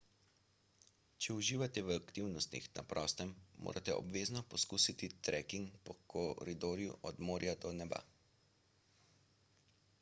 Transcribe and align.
če 1.23 1.33
uživate 1.39 1.81
v 1.89 1.97
aktivnostih 1.99 2.69
na 2.79 2.85
prostem 2.93 3.35
morate 3.67 3.97
obvezno 3.97 4.43
poskusiti 4.55 5.09
treking 5.29 5.69
po 5.89 5.97
koridorju 6.15 6.99
od 7.11 7.25
morja 7.29 7.57
do 7.67 7.75
neba 7.83 8.05